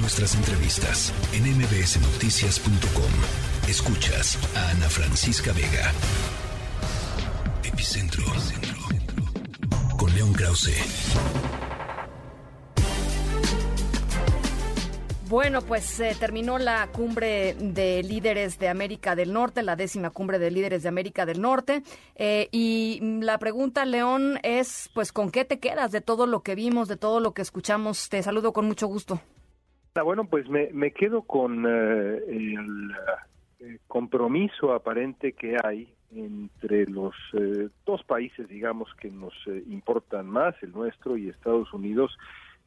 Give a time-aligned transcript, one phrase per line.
[0.00, 3.68] Nuestras entrevistas en mbsnoticias.com.
[3.68, 5.92] Escuchas a Ana Francisca Vega.
[7.64, 8.24] Epicentro.
[9.98, 10.76] Con León Krause.
[15.28, 20.38] Bueno, pues eh, terminó la cumbre de líderes de América del Norte, la décima cumbre
[20.38, 21.82] de líderes de América del Norte.
[22.14, 26.54] Eh, y la pregunta, León, es, pues, ¿con qué te quedas de todo lo que
[26.54, 28.08] vimos, de todo lo que escuchamos?
[28.08, 29.20] Te saludo con mucho gusto.
[30.02, 32.94] Bueno, pues me, me quedo con eh, el,
[33.86, 37.14] compromiso aparente que hay entre los
[37.84, 39.34] dos países, digamos, que nos
[39.68, 42.16] importan más, el nuestro y Estados Unidos,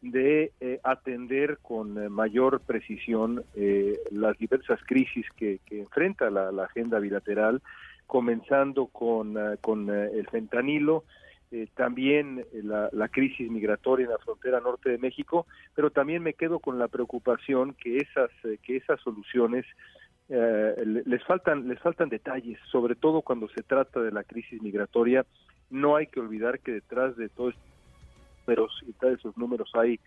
[0.01, 6.99] de eh, atender con eh, mayor precisión eh, las diversas crisis que, enfrenta la, agenda
[6.99, 7.61] bilateral,
[8.07, 11.05] comenzando con, con el fentanilo,
[11.75, 16.59] también la, la, crisis migratoria en la frontera norte de México, pero también me quedo
[16.59, 18.29] con la preocupación que esas,
[18.63, 19.65] que esas soluciones
[20.27, 25.25] les faltan les faltan detalles, sobre todo cuando se trata de la crisis migratoria.
[25.69, 27.61] No hay que olvidar que detrás de todo esto
[28.47, 29.99] números y de esos números hay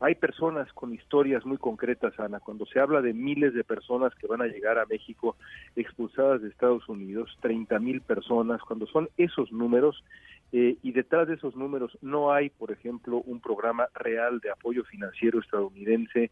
[0.00, 2.40] hay personas con historias muy concretas, Ana.
[2.40, 5.36] Cuando se habla de miles de personas que van a llegar a México
[5.76, 10.02] expulsadas de Estados Unidos, 30 mil personas, cuando son esos números,
[10.56, 14.84] eh, y detrás de esos números no hay, por ejemplo, un programa real de apoyo
[14.84, 16.30] financiero estadounidense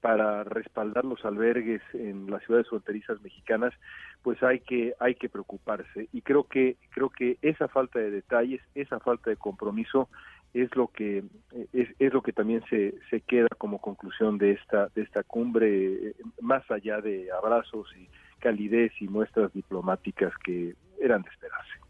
[0.00, 3.74] para respaldar los albergues en las ciudades fronterizas mexicanas,
[4.22, 8.60] pues hay que hay que preocuparse y creo que creo que esa falta de detalles,
[8.76, 10.08] esa falta de compromiso
[10.54, 11.24] es lo que
[11.72, 16.14] es, es, lo que también se, se queda como conclusión de esta de esta cumbre
[16.40, 21.85] más allá de abrazos y calidez y muestras diplomáticas que eran de esperarse.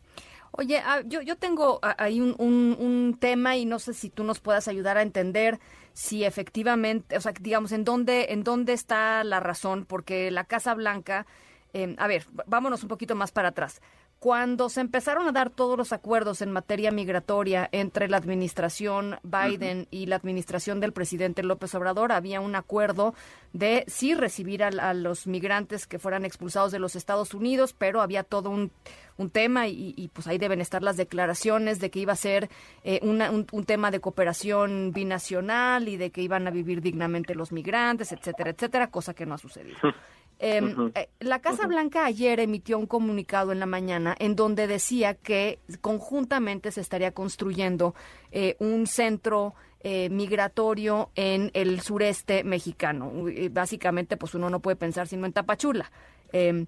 [0.58, 4.40] Oye, ah, yo, yo tengo ahí un, un, tema y no sé si tú nos
[4.40, 5.60] puedas ayudar a entender
[5.92, 10.74] si efectivamente, o sea, digamos, en dónde, en dónde está la razón, porque la Casa
[10.74, 11.26] Blanca,
[11.76, 13.82] eh, a ver, vámonos un poquito más para atrás.
[14.18, 19.86] Cuando se empezaron a dar todos los acuerdos en materia migratoria entre la administración Biden
[19.90, 23.14] y la administración del presidente López Obrador, había un acuerdo
[23.52, 28.22] de sí recibir a, los migrantes que fueran expulsados de los Estados Unidos, pero había
[28.22, 28.70] todo un,
[29.32, 32.48] tema y, pues ahí deben estar las declaraciones de que iba a ser
[32.84, 33.22] eh, un,
[33.52, 38.50] un, tema de cooperación binacional y de que iban a vivir dignamente los migrantes, etcétera,
[38.50, 39.76] etcétera, cosa que no ha sucedido.
[40.38, 45.14] Em, eh, la Casa Blanca ayer emitió un comunicado en la mañana en donde decía
[45.14, 47.94] que conjuntamente se estaría construyendo
[48.32, 53.12] eh, un centro eh, migratorio en el sureste mexicano.
[53.50, 55.90] Básicamente, pues uno no puede pensar sino en Tapachula.
[56.32, 56.66] Em,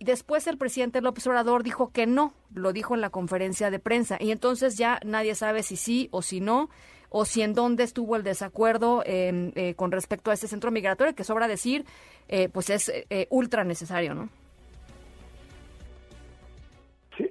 [0.00, 4.18] después el presidente López Obrador dijo que no, lo dijo en la conferencia de prensa,
[4.20, 6.68] y entonces ya nadie sabe si sí o si no
[7.10, 11.14] o si en dónde estuvo el desacuerdo em, eh, con respecto a este centro migratorio,
[11.14, 11.84] que sobra decir,
[12.28, 14.28] eh, pues es eh, ultra necesario, ¿no?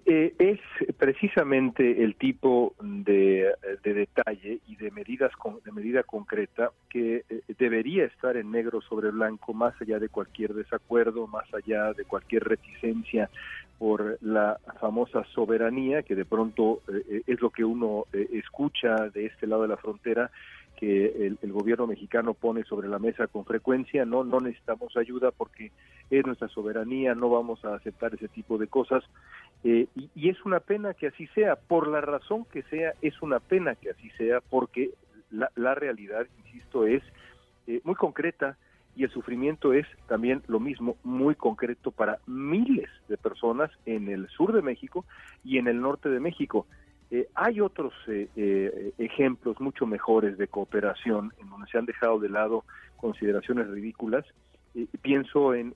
[0.05, 0.59] es
[0.97, 5.31] precisamente el tipo de, detalle y de medidas
[5.63, 7.23] de medida concreta que
[7.57, 12.43] debería estar en negro sobre blanco más allá de cualquier desacuerdo, más allá de cualquier
[12.43, 13.29] reticencia
[13.77, 19.09] por la famosa soberanía, que de pronto eh, eh, es lo que uno eh, escucha
[19.09, 20.31] de este lado de la frontera,
[20.75, 25.71] que el, gobierno mexicano pone sobre la mesa con frecuencia, no, no necesitamos ayuda porque
[26.11, 29.03] es nuestra soberanía, no vamos a aceptar ese tipo de cosas.
[29.63, 33.73] y, es una pena que así sea, por la razón que sea, es una pena
[33.73, 34.91] que así sea, porque
[35.31, 37.01] la, la realidad, insisto, es
[37.83, 38.55] muy concreta,
[38.97, 44.27] y el sufrimiento es también lo mismo, muy concreto para miles de personas en el
[44.29, 45.05] sur de México
[45.43, 46.65] y en el norte de México.
[47.11, 52.19] Eh, hay otros eh, eh, ejemplos mucho mejores de cooperación en donde se han dejado
[52.19, 52.65] de lado
[52.97, 54.25] consideraciones ridículas.
[55.03, 55.75] pienso en,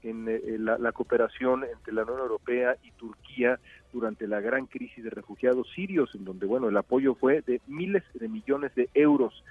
[0.65, 3.59] la, cooperación entre la Unión Europea y Turquía
[3.93, 8.03] durante la gran crisis de refugiados sirios, en donde bueno el apoyo fue de miles
[8.15, 9.43] de millones de euros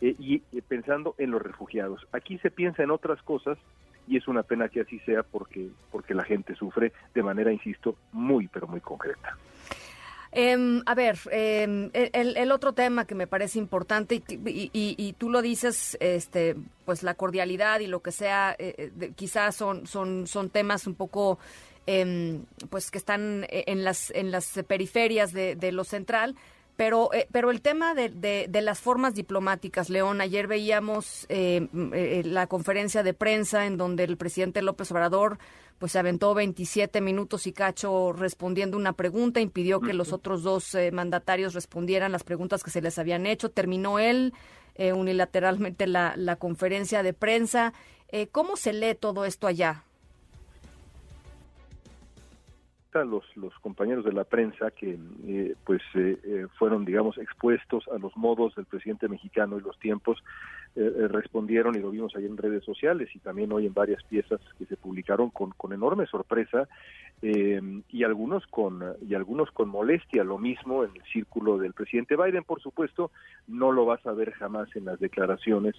[0.00, 2.06] eh, y eh, pensando en los refugiados.
[2.12, 3.58] Aquí se piensa en otras cosas
[4.06, 7.96] y es una pena que así sea porque, porque la gente sufre de manera, insisto,
[8.12, 9.36] muy, pero muy concreta.
[10.32, 15.40] Em, a ver, em, el, otro tema que me parece importante y, y, tú lo
[15.40, 20.86] dices, este, pues la cordialidad y lo que sea, eh, quizás son, son, son temas
[20.86, 21.38] un poco,
[21.86, 26.36] em, pues que están en las, en las periferias de, de lo central,
[26.76, 32.22] pero, eh, pero el tema de, de, las formas diplomáticas, León, ayer veíamos eh, eh,
[32.24, 35.38] la conferencia de prensa en donde el presidente López Obrador
[35.78, 40.74] pues se aventó 27 minutos y cacho respondiendo una pregunta, impidió que los otros dos
[40.90, 44.32] mandatarios respondieran las preguntas que se les habían hecho, terminó él
[44.78, 47.72] eh, unilateralmente la, la, conferencia de prensa.
[48.08, 49.85] Eh, ¿Cómo se lee todo esto allá?
[53.04, 57.98] Los, los compañeros de la prensa que eh, pues eh, eh, fueron digamos expuestos a
[57.98, 60.22] los modos del presidente mexicano y los tiempos
[60.78, 64.66] respondieron y lo vimos ahí en redes sociales y también hoy en varias piezas que
[64.66, 66.68] se publicaron con, con enorme sorpresa
[67.22, 70.22] y algunos con y algunos con molestia.
[70.22, 73.10] Lo mismo en el círculo del presidente Biden por supuesto
[73.48, 75.74] no lo vas a ver jamás en las declaraciones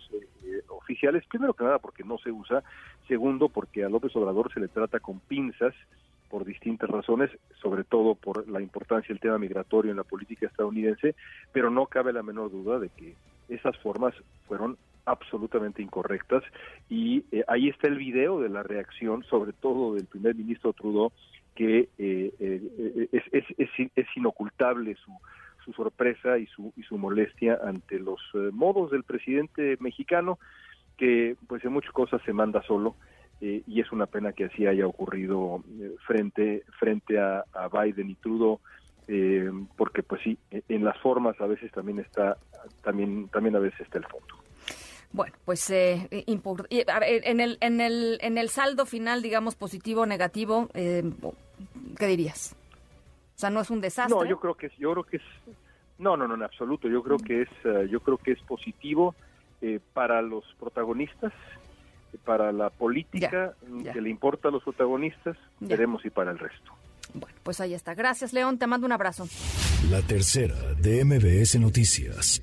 [0.69, 1.23] oficiales.
[1.27, 2.63] Primero que nada porque no se usa.
[3.07, 5.75] Segundo porque a López Obrador se le trata con pinzas
[6.29, 7.29] por distintas razones,
[7.62, 11.15] sobre todo por la importancia del tema migratorio en la política estadounidense,
[11.51, 13.15] pero no cabe la menor duda de que
[13.50, 14.13] esas formas
[14.47, 16.44] fueron absolutamente incorrectas
[16.89, 21.12] y eh, ahí está el video de la reacción, sobre todo del primer ministro Trudeau,
[21.56, 25.12] que eh, eh, es, es, inocultable su,
[25.65, 28.19] su sorpresa y su, y su molestia ante los
[28.51, 30.38] modos del presidente mexicano,
[30.97, 32.95] que pues en muchas cosas se manda solo
[33.39, 38.16] eh, y es una pena que así haya ocurrido eh, frente frente a, Biden y
[38.16, 38.60] Trudeau
[39.07, 42.38] eh, porque pues sí en las formas a veces también está
[42.84, 44.28] también también a veces está el fondo
[45.12, 46.07] bueno, pues en
[47.39, 52.57] el en el en el saldo final, digamos positivo o negativo, ¿qué dirías?
[53.36, 54.13] O sea, no es un desastre.
[54.13, 55.24] No, yo creo que yo creo que es
[55.98, 56.89] no, no, no, en absoluto.
[56.89, 59.16] Yo creo que es yo creo que es positivo
[59.94, 61.31] para los protagonistas
[62.25, 63.53] para la política
[63.93, 66.71] que le importa a los protagonistas, veremos y para el resto.
[67.13, 67.93] Bueno, pues ahí está.
[67.93, 68.57] Gracias, León.
[68.57, 69.27] Te mando un abrazo.
[69.89, 72.41] La tercera de MBS Noticias.